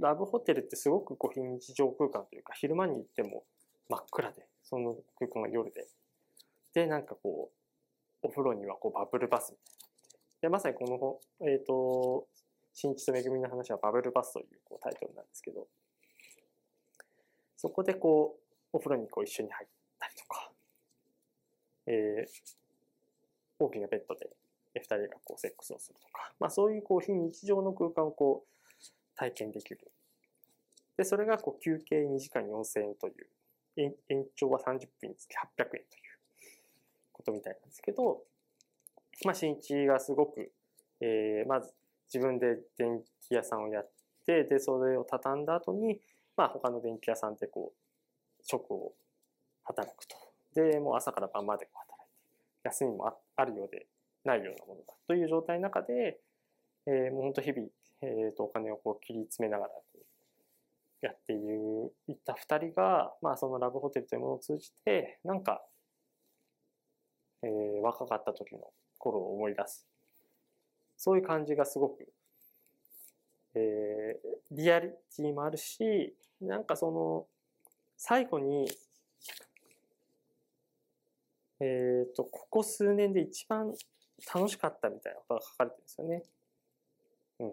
[0.00, 3.44] ラブホテルってすごくこう非日常空間というか、昼間に行っても
[3.88, 5.86] 真っ暗で、その空間が夜で。
[6.74, 7.50] で、なんかこ
[8.22, 9.86] う、お風呂にはこうバブルバスみたいな。
[10.42, 12.26] で、まさにこの、えっ、ー、と、
[12.72, 15.68] 新地と恵みの話はバブルバスというこうタイトルなんですけど、
[17.56, 19.68] そこでこう、お風呂にこう一緒に入っ
[20.00, 20.43] たりとか、
[21.86, 22.54] えー、
[23.58, 24.30] 大きなベッドで
[24.74, 29.80] 二人がこうセックスをするとか、まあそういうこう非日常の空間をこう体験できる。
[30.96, 35.84] で、それがこう休憩2時間4000円という、延長は30分につき800円という
[37.12, 38.22] ことみたいなんですけど、
[39.24, 40.52] まあ新一がすごく、
[41.00, 41.72] えー、まず
[42.12, 43.90] 自分で電気屋さんをやっ
[44.26, 46.00] て、で、それを畳んだ後に、
[46.36, 48.92] まあ他の電気屋さんでこう、職を
[49.64, 50.33] 働くと。
[50.54, 52.06] で、もう朝から晩まで働い
[52.62, 53.86] て、休みもあるようで
[54.24, 56.18] ないようなものだという状態の中で、
[56.86, 57.68] えー、もう本当日々、
[58.02, 59.72] えー、とお金をこう切り詰めながら
[61.04, 65.62] やっている、いった二人が、まあそのラブホテルというものを通じて、なんか、
[67.42, 68.60] えー、若かった時の
[68.98, 69.86] 頃を思い出す。
[70.96, 72.08] そういう感じがすごく、
[73.54, 77.26] えー、リアリティもあるし、なんかその、
[77.98, 78.66] 最後に、
[81.64, 83.72] えっ、ー、と、ここ数年で一番
[84.34, 86.22] 楽しかったみたいなことが書かれてるんですよね。
[87.40, 87.52] うん。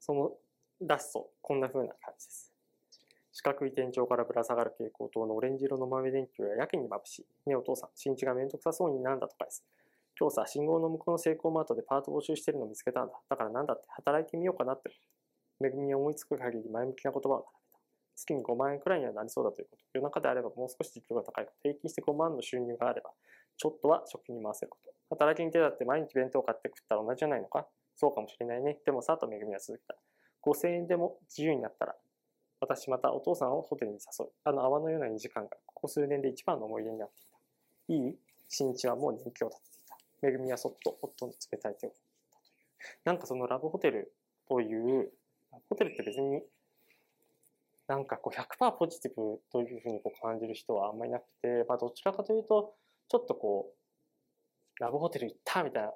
[0.00, 0.32] その
[0.80, 2.50] ラスト、こんな風な感じです。
[3.32, 7.50] 四角い天井からぶら下がる蛍光灯のオレンジ色の豆電球がやけに眩しい。
[7.50, 9.64] ねお父さん、新地がめんどくさそうになんだとかです。
[10.18, 13.14] 今日さ、信号の向こうのセイコーマートでパート募集してるのを見つけたんだ。
[13.28, 14.90] だからなんだって働いてみようかなって。
[15.60, 17.61] めぐみに思いつく限り前向きな言葉を並。
[18.22, 19.84] 月に5万円くらいにはなりそうだということ。
[19.94, 21.48] 夜中であればもう少し実力が高い。
[21.62, 23.10] 平均して5万の収入があれば、
[23.56, 24.92] ちょっとは食費に回せること。
[25.10, 28.78] 働きに手だって毎日弁当買って食ったら同じじゃないのかそうかもしれないね。
[28.86, 29.96] でもさ、とめぐみは続けた。
[30.42, 31.94] 5000円でも自由になったら
[32.62, 34.28] 私またお父さんをホテルに誘う。
[34.44, 38.06] あの泡のような2時間がここ数年で一番の思い出になっていた。
[38.06, 39.96] いい新一はもう年季を立てていた。
[40.22, 41.98] めぐみはそっと夫の冷たい手を振っ
[42.30, 42.98] たという。
[43.04, 44.14] なんかそのラブホテル
[44.48, 45.10] という、
[45.68, 46.42] ホテルって別に、
[47.92, 52.72] なんかこう100%ポジティブというふうにこう感じる人はあんまりなくて、まあどちらかというと、
[53.10, 55.90] ちょっとこう、ラブホテル行ったみたいな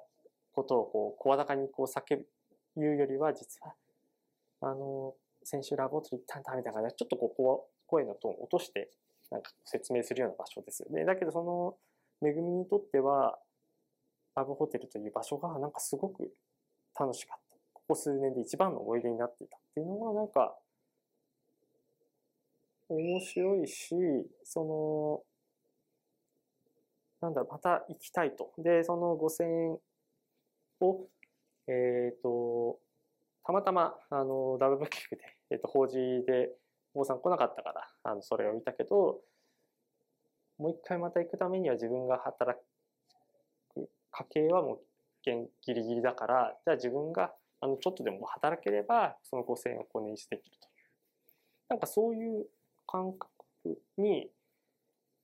[0.53, 2.19] ことをこう、声高にこう叫
[2.75, 3.73] ぶよりは、実は、
[4.61, 8.91] あの、先週ラブホテル行ったんだみたいな感じで、ちょっとこう、声のトーンを落として、
[9.31, 11.03] なんか説明するような場所ですよね。
[11.03, 11.73] だけどその、
[12.21, 13.39] めぐみにとっては、
[14.35, 16.31] ラブホテルという場所がなんかすごく
[16.93, 17.57] 楽しかった。
[17.73, 20.55] ここ数年で一番の思い出になっていたっていうのはなんか、
[22.89, 23.95] 面白いし、
[24.43, 25.23] その、
[27.21, 28.53] なんだろ、また行きたいと。
[28.57, 29.79] で、その5000円
[30.81, 31.07] を、
[31.67, 32.79] えっ、ー、と、
[33.43, 36.51] たまたま、あの、ダブルブッキングで、えっ、ー、と、法事で、
[36.93, 39.21] 坊さん来なかったから、あの、それを見たけど、
[40.57, 42.63] もう一回また行くためには自分が働く
[44.11, 44.79] 家計はもう
[45.23, 50.87] ギリギリだから、じゃあ自分があのちょっとでも働ければ、その5000円をこう捻出できるという。
[51.69, 52.47] なんかそういう
[52.87, 53.29] 感覚
[53.97, 54.29] に、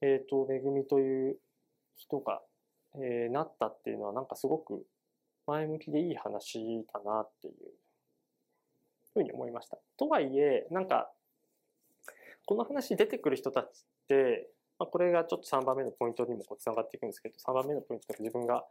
[0.02, 1.38] えっ、ー、と、めぐみという
[1.98, 2.42] 人が、
[2.96, 4.86] えー、なったっていうのはなんかすごく
[5.48, 7.54] 前向きでいい話だなっていう
[9.14, 9.78] ふうに思いました。
[9.98, 11.12] とはいえ、なんか、
[12.46, 13.70] この話出てくる人たちっ
[14.08, 18.66] て、まあ、これがちょっと3番目のポイントにもこう繋がっていくんですけど、3番目のポイントとか自分が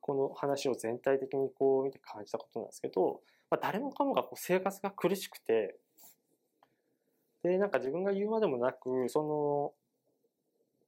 [0.00, 5.76] この話を全体的にこう見て感じたことなんですけど、まあ、誰もかもがこう生活が苦しくて、
[7.42, 9.72] で、なんか自分が言うまでもなく、その、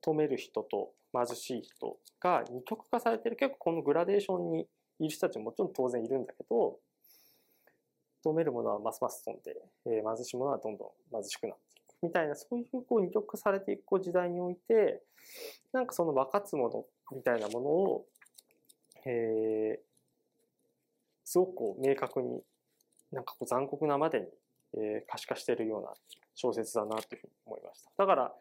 [0.04, 4.68] 止める人と貧しい人が二極化されてる結構このグラデーションに
[5.00, 6.78] いる人たちももちろん当然いるんだけど、
[8.24, 12.02] 止めるものはますます飛んで、えー、貧しいものはどんどん貧しくなっていく。
[12.02, 15.02] みたいな、そういうこう二極化されていく時代において、
[15.72, 16.84] なんかその分かつもの
[17.16, 18.06] みたいなものを、
[19.06, 19.84] えー、
[21.24, 22.42] すごくこう明確に、
[23.12, 24.26] なんかこう残酷なまでに、
[24.74, 25.92] えー、可視化しているような
[26.34, 27.90] 小説だなというふうに思いました。
[27.96, 28.32] だから、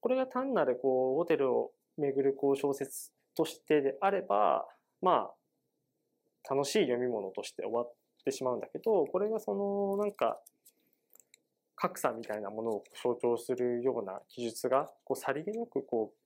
[0.00, 4.66] これが単なるこう、ホテルを巡るこう小説としてであれば、
[5.02, 7.92] まあ、楽しい読み物として終わっ
[8.24, 10.40] てしまうんだけど、これがその、なんか、
[11.76, 16.20] 格差みたいなものを象徴するような記述が、こう、さりげなくこう、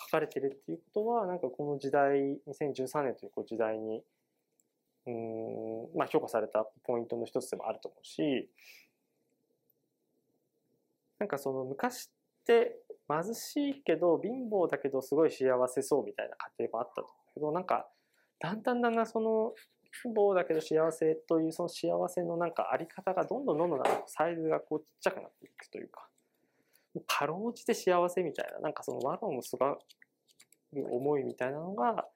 [0.00, 4.02] 書かれてるっていうことは、なんかこの時代、2013年というこう時代に、
[5.06, 8.48] うん、まあ評価されたポイントの一つでもあると思うし、
[11.20, 12.10] なんかその昔っ
[12.46, 12.76] て
[13.08, 17.86] 貧しいけど貧乏だけどすごい幸せそうみたいな家庭もあったと思うけど、なんか
[18.40, 19.52] だんだんだんだんその
[20.02, 26.08] 貧乏だけど幸せというその幸せのなんかあり方がどんどんどんどんサイズがこうちっちゃくなっていくというか、
[27.06, 29.76] かろうじて幸せみたいな、なんかそのワロンすが
[30.72, 32.06] る思いみたいなのが、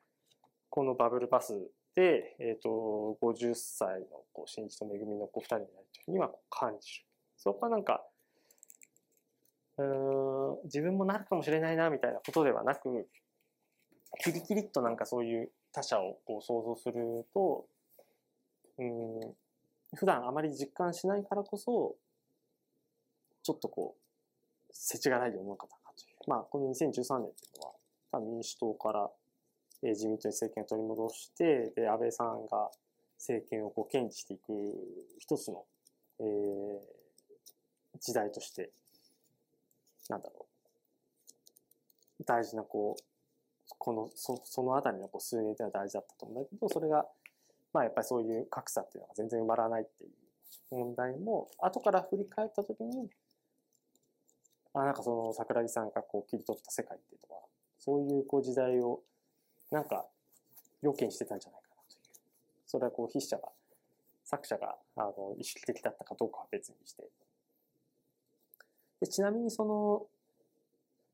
[0.71, 1.55] このバブルバス
[1.95, 7.05] で、えっ、ー、と、50歳のこう新一と恵みのこう2人になるというには感じる。
[7.37, 8.05] そこはなんか、
[9.77, 13.09] うん自分もなるかもしれないなみたいなことではなく、
[14.21, 17.67] キリキリっとなんかそういう他者をこう想像すると、
[18.79, 19.35] うん、
[19.97, 21.97] 普段あまり実感しないからこそ、
[23.43, 26.31] ちょっとこう、世知辛い世の中だなという。
[26.31, 27.75] まあ、この2013年というのは、
[28.13, 29.11] 多分民主党から、
[29.83, 32.71] 自民党に政権を取り戻して、で、安倍さんが
[33.19, 34.53] 政権をこう堅持していく
[35.19, 35.65] 一つの、
[36.21, 38.71] えー、時代として
[40.09, 40.47] なんだろ
[42.21, 43.03] う、大事なこう、
[43.79, 47.07] この、そそのあたりのこう数年っていうのは大事だったと思うんだけど、それが、
[47.73, 50.11] まあやっぱりそういう格差っていうのが全然埋まらないっていう
[50.71, 53.11] 問題も、後から振り返ったときに、
[54.75, 57.43] あ、なんかその桜木さんがこう切り取った世界っていうのは、
[57.79, 59.01] そういうこう時代を、
[59.71, 60.07] なんか
[60.83, 62.03] 予見してたんじゃないかなという。
[62.67, 63.49] それはこう筆者が、
[64.25, 67.05] 作者が、あの、意識的だったかどうかは別にして、
[69.05, 70.07] でちなみにその、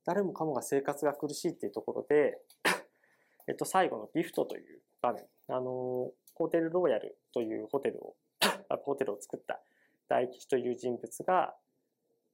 [0.04, 2.38] 誰もかもが生活が苦しいっていうところで、
[3.48, 8.14] えっと、最後のギフトという場面、あの、ホテルロイヤルというホテルを、
[8.84, 9.60] ホテルを作った
[10.06, 11.56] 大吉という人物が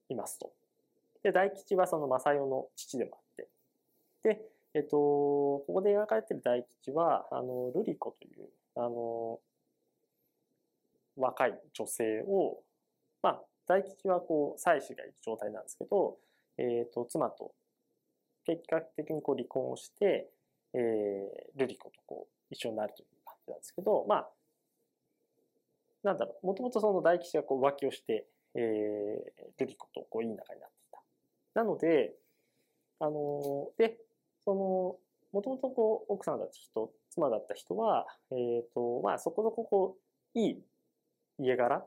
[0.09, 0.53] いますと。
[1.23, 3.49] で、大吉はその正代の父でもあって、
[4.21, 9.39] で、えっと、ここで描かれている大吉は、あの、ルリコという、あの、
[11.15, 12.61] 若い女性を、
[13.23, 16.17] まあ、大吉はこう、妻子がいる状態なんですけど、
[16.57, 17.53] えっ、ー、と、妻と
[18.45, 20.29] 結果的にこう離婚をして、
[20.73, 24.29] えー、ルリコとこう、一緒になるという感じなんですけど、まあ、
[26.03, 28.25] なんだろう、もともとその大吉はこう浮気をして、
[28.55, 28.63] えー、
[29.59, 31.01] ルリコとこういい仲になっていた。
[31.61, 32.15] なので、
[32.99, 33.97] あのー、で、
[34.45, 34.95] その、
[35.33, 39.97] もともとこう、奥さんだった人、妻だった人は、えっ、ー、と、まあ、そこそここ
[40.35, 40.63] う、いい
[41.39, 41.85] 家柄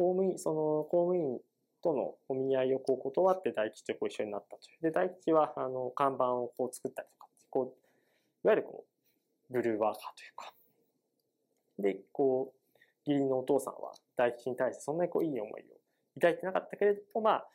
[0.00, 1.38] 公務員、その公務員
[1.82, 4.82] とのお見合いをこう断って大吉とこう一緒になったという。
[4.82, 8.86] で、大吉は、あの、看板をこう作ったりとか、こう、いわゆるこ
[9.50, 10.54] う、ブルーワーカーというか。
[11.80, 12.54] で、こ
[13.06, 15.64] う、義理のお父さんは大吉に対してそんなにこういい思いを
[16.14, 17.46] 抱いてなかったけれど、まあ、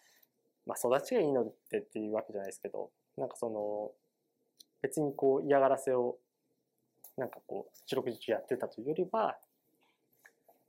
[0.67, 3.91] まあ育ちがいいのってっていうわけじゃないですけど、なんかその、
[4.83, 6.17] 別にこう嫌がらせを、
[7.17, 9.35] なんかこう、四六時中やってたというよりは、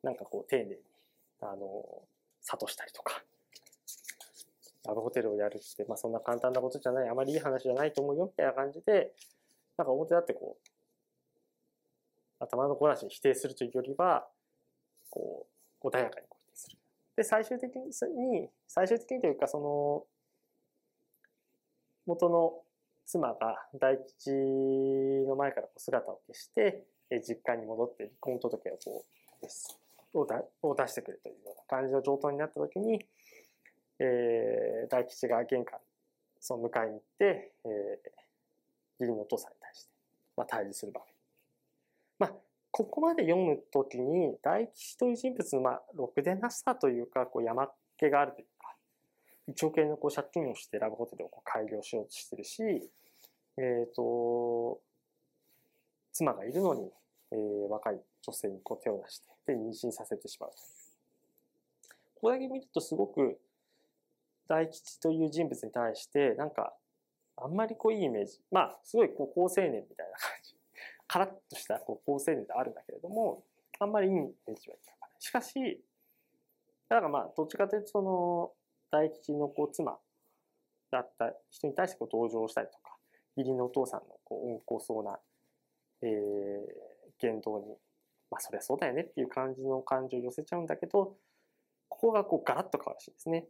[0.03, 0.77] なんかこう丁寧に、
[1.41, 2.03] あの、
[2.45, 3.23] 諭したりとか、
[4.87, 9.13] ラブホテルをやるって、まあそんな簡単なことじゃない、あまりいい話じゃないと思うよ、みたいな感じで、
[9.77, 10.69] なんか表だってこう、
[12.39, 14.29] 頭のこなしに否定するというよりは、
[15.11, 15.47] こ
[15.83, 16.79] う、穏やかにこう否定する。
[17.17, 17.93] で、最終的に、
[18.69, 20.05] 最終的にというか、その、
[22.07, 22.63] 元の
[23.05, 26.85] 妻が大吉の前からこう姿を消して、
[27.23, 29.05] 実家に戻って離婚届をこ
[29.41, 29.79] う、です
[30.21, 30.27] を
[30.63, 33.05] を出してくるというような感じの状態になった時に、
[33.99, 35.79] えー、大吉が玄関、
[36.41, 37.73] その迎えに行って、えー、
[39.01, 39.91] 義理のお父さんに対して、
[40.37, 41.07] まあ、対峙する場面。
[42.19, 42.33] まあ、
[42.71, 48.77] ここまで読むときに、大吉という人物の、まあ、ろくでなさというか、こう、山っ気があるというか、
[49.49, 52.63] 1億円のこう借金をしてラブホテルをこう開業しようとしてるし、
[53.59, 54.81] えっ、ー、と、
[56.13, 56.91] 妻がいるのに、
[57.33, 60.63] えー、若い女性にこう手を出して、で、妊娠させてしまうという。
[62.15, 63.39] ここだけ見るとすごく、
[64.49, 66.75] 大吉という人物に対して、なんか、
[67.37, 68.41] あんまりこういいイメージ。
[68.51, 70.57] まあ、すごいこう高青年みたいな感じ。
[71.09, 73.45] カラッとしたこう高青年であるんだけれども、
[73.79, 75.11] あんまりいいイメージはいかない。
[75.19, 75.85] しかし、
[76.89, 78.53] だからまあ、どっちかというとその、
[78.91, 79.99] 大吉のこう妻
[80.91, 82.97] だった人に対してこう同情したりとか、
[83.37, 85.19] 義理のお父さんのこう温厚そうな、
[86.03, 86.11] えー、
[87.19, 87.77] 言動に、
[88.31, 91.17] まあそりゃそうだよねっていう感じの感情を寄せちゃうんだけど、
[91.89, 93.47] ここがこうガラッと変わるしいですね。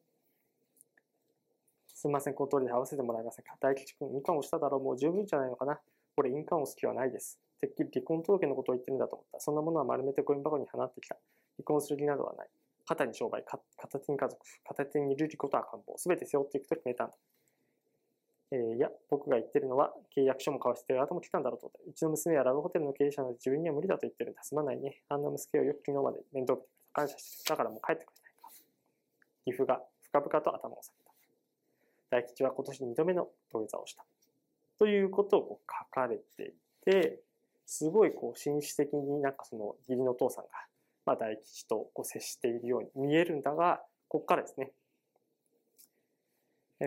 [1.88, 5.80] すみません、この通りで合わせてもらえませんか大吉君、印鑑をしただろうもう十分じゃないのかな
[6.18, 7.40] 俺、印鑑を好きはないです。
[7.58, 9.40] てっきり離婚届のことを言ってるんだと思った。
[9.40, 11.16] そんなものは丸めてゴミ箱に放ってきた。
[11.56, 12.48] 離婚する気などはない。
[12.86, 15.96] 肩に商売、片手に家族、片手にいることは官房。
[15.96, 17.16] すべて背負っていくと決めたんだ。
[18.52, 21.70] えー、いや、僕が言ってるのは、契約書も交わして後も来たんだろうと。
[21.86, 24.42] うちの娘はラブホテルの経営者なので自分には無理だと言ってるんだ。
[24.42, 25.02] すまないね。
[25.08, 27.48] あんな息子をよく昨日まで面倒見て感謝してる。
[27.50, 28.50] だからもう帰ってくれないか。
[29.44, 31.12] 岐阜が深々と頭を下げた。
[32.08, 34.04] 大吉は今年2度目の土下座をした。
[34.78, 36.52] ということを書かれてい
[36.84, 37.20] て、
[37.66, 40.50] すごいこう紳士的になんかその義理のお父さんが、
[41.04, 44.70] まあ大吉とこう接しているように見えるんだが、ここからですね。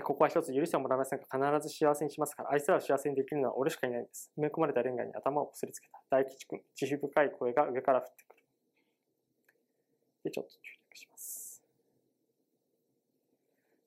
[0.04, 1.25] ここは一つ許してもらえませんが、
[1.58, 4.32] 必ず幸せにしますから、あいつらを幸せにできるのは俺しかいないんです。
[4.38, 5.99] 埋め込まれたレンガに頭をこすりつけた。
[6.12, 8.43] 大吉君、慈悲深い声が上から降ってくる。
[10.25, 11.63] で、ちょっと注力します。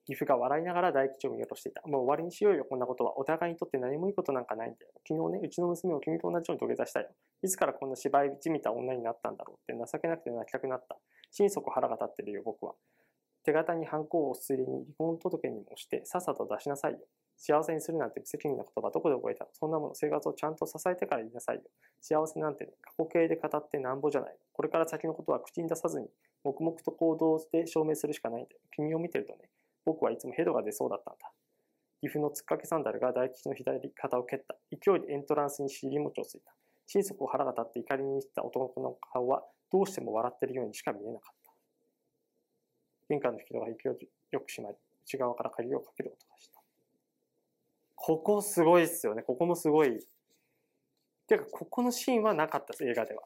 [0.05, 1.83] 岐阜が笑いながら大吉を見下ろしていた。
[1.87, 3.17] もう終わりにしようよ、こんなことは。
[3.19, 4.91] お互いにとって何もいいことなんかないんだよ。
[5.09, 7.11] 昨日ね、うちの娘を君と同じように土下座したよ。
[7.43, 10.99] いつからこんな芝居じみた女になったんだろうって情けなくて泣きたくなった。
[11.31, 12.75] 心底腹が立ってるよ、僕は。
[13.45, 16.99] 手形に犯行をすりに離婚届にもして、さっさと出しなさいよ。
[17.37, 19.51] 幸せにするなんて無責任な言葉どこで覚えたの？
[19.53, 21.63] そんなもの生活をちゃんと支えてから言いなさいよ。
[22.01, 24.37] 幸せなんて、ね、過去形で語ってなんぼじゃない。
[24.53, 26.07] これから先のことは口に出さずに、
[26.45, 28.61] 黙々と行動で証明するしかないんだよ。
[28.71, 29.49] 君を見てるとね、
[29.85, 31.33] 僕はいつもヘドが出そうだったんだ。
[32.01, 34.55] 岐阜の突っかけサンダルが大吉の左肩を蹴った。
[34.71, 36.53] 勢いでエントランスに尻餅をついた。
[36.87, 41.42] 心底腹が立って怒りにした男の顔はどうしても笑ってるようにしか見えなかった。
[43.13, 43.77] 玄関の引き戸が勢い
[44.31, 46.63] よく閉まり、内側から鍵をかける音がした。
[47.95, 49.23] ここすごいっすよね。
[49.23, 50.07] ここもすごい。
[51.27, 53.23] てか、ここのシーンはなかったです、映画では。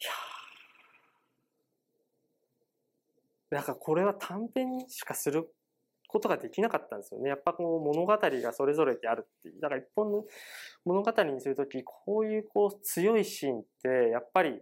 [0.00, 0.04] い
[3.54, 5.54] やなんかこれは短編にしかする
[6.08, 7.30] ことができなかったんですよね。
[7.30, 9.60] やっぱこの物語がそれぞれであるっていう。
[9.60, 10.24] だから一本の
[10.84, 14.60] 物語にするとき、こういうこう強いシーンって、やっぱり、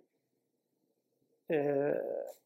[1.49, 2.40] えー、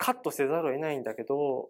[0.00, 1.68] カットせざるを得ないんだけど、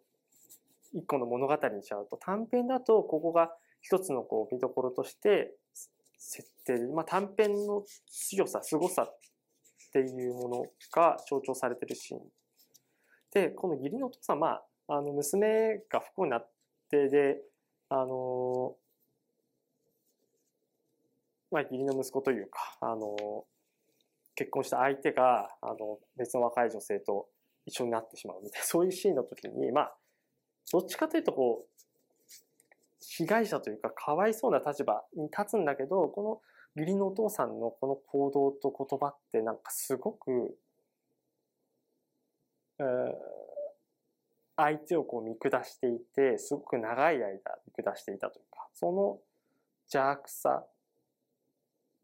[0.95, 3.51] 一個の物語にしちゃうと、短編だとここが
[3.83, 5.53] 一つのこう見どころとして
[6.17, 9.19] 設定まあ短編の強さ、凄さっ
[9.93, 12.21] ていうものが象徴されてるシーン。
[13.35, 16.51] で、この義理のお父さん、まあ、あの、娘が不幸になっ
[16.89, 17.43] てで、
[17.89, 18.77] あの、
[21.51, 23.45] まあ、義理の息子というか、あの、
[24.37, 27.29] 結婚した相手が、あの、別の若い女性と
[27.67, 29.97] 一緒になってしまうみたいな、そういうシーンの時に、まあ、
[30.73, 31.71] どっちかというと、こう、
[33.01, 36.41] 被害者というか、かわいそうな立場に立つんだけど、この
[36.77, 40.57] 義理のお父さんのこの行動と言葉ってなんかすごく
[44.57, 47.29] 相手をこう見下していて、すごく長い間
[47.67, 49.19] 見下していたというか、その
[49.93, 50.65] 邪悪さ、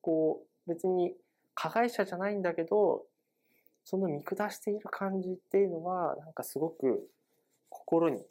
[0.01, 1.15] こう、別に
[1.55, 3.05] 加害者じゃないんだけど、
[3.87, 7.09] その見下している感じっていうのは、なんかすごく
[7.71, 8.25] 心にうっ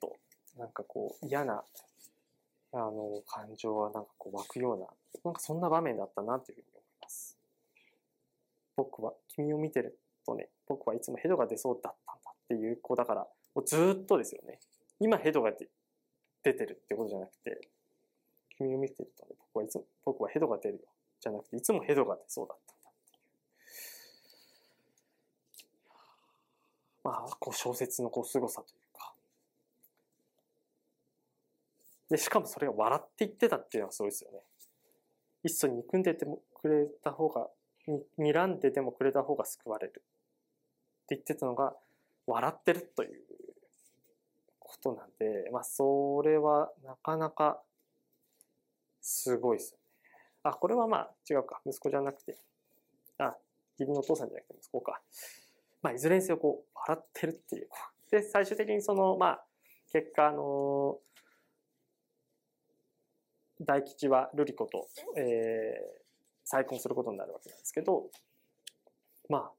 [0.00, 0.16] と、
[0.56, 1.62] なんかこう嫌な、
[2.72, 4.86] あの、感情はなんかこう湧くような、
[5.22, 7.36] なんかそんな場面だったなっていうふうに思います。
[8.74, 14.60] 僕は、君を見てるとね、僕はいつもヘドが出そうだったんだっていう子だから、もうずっとですよね。
[14.98, 17.68] 今ヘドが出てるってことじゃなくて、
[18.56, 20.80] 君を見てるとね、僕はいつも、僕はヘドが出るよ。
[21.20, 23.16] じゃなくて、いつもヘドが出そうだったんだってい
[26.99, 26.99] う。
[27.10, 29.12] まあ、こう小説のこう凄さというか。
[32.08, 34.38] で、しかもそれが笑って言ってたっていうのはすごいですよね。
[35.42, 37.48] いっそ憎んでてもくれた方が、
[37.88, 39.90] に睨んででもくれた方が救われる。
[39.90, 39.94] っ
[41.08, 41.74] て言ってたのが、
[42.26, 43.20] 笑ってるという
[44.60, 47.60] ことなんで、まあ、それはなかなか
[49.00, 49.84] すごいですよね。
[50.44, 51.60] あ、これはまあ違うか。
[51.66, 52.36] 息子じゃなくて、
[53.18, 53.36] あ、
[53.78, 55.00] 義理のお父さんじゃなくて息子か。
[55.82, 57.68] まあ、いずれにせよこう、笑ってるっていう。
[58.10, 59.44] で、最終的にその、まあ、
[59.92, 60.98] 結果、あの
[63.60, 66.00] 大吉は瑠璃子と、えー、
[66.44, 68.06] 再婚することになるわけなんですけど、
[69.28, 69.50] まあ、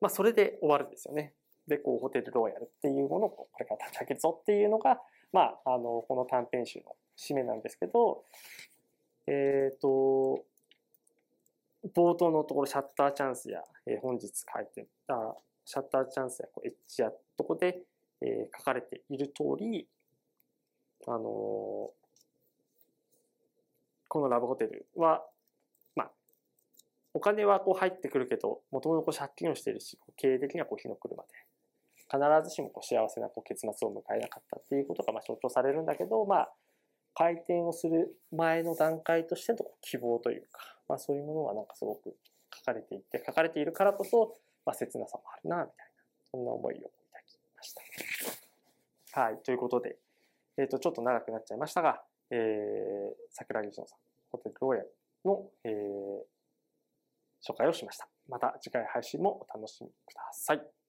[0.00, 1.34] まあ、それで終わるんですよね。
[1.68, 5.00] で、こう、ホテルローヤルっていうものをこれから立ち上げるぞっていうのが、
[5.32, 8.24] まあ、あの、この短編集の締めなんですけど、
[9.26, 10.44] えっ、ー、と、
[11.94, 15.34] 冒頭のところ、シャッターチャンスや、えー、本日書いて、あ
[15.64, 17.82] シャッターチャンスやこうエッジやとこで、
[18.20, 19.88] えー、書かれている通り、
[21.06, 21.22] あのー、
[24.08, 25.22] このラブホテルは、
[25.96, 26.10] まあ、
[27.14, 31.28] お金はこう入ってくるけど、もともと借金をしているし、経営的にはこう日の車で、
[32.10, 36.52] 必ずしもこう幸せなこう結末を迎えなかったっていうことがまあ象徴されるんだけど、まあ、
[37.14, 42.14] 回転をする前の段階としての希望というか、まあそういうものはなんかすごく
[42.54, 45.84] 書かれていて、書かれているからこそ、まあ切なさもあるな、みたいな、
[46.30, 46.92] そんな思いを抱
[47.26, 47.72] きまし
[49.12, 49.20] た。
[49.20, 49.96] はい、ということで、
[50.58, 53.98] えっ、ー、と、ちょっと長くなっちゃいましたが、えー、桜木城さん、
[54.30, 54.82] ホテルローヤ
[55.24, 58.08] の、えー、紹介をしました。
[58.28, 60.83] また次回配信もお楽しみください。